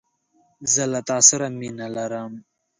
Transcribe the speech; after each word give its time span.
زه 0.73 0.83
له 0.91 0.99
تاسره 1.09 1.47
مینه 1.59 1.87
لرم 1.95 2.31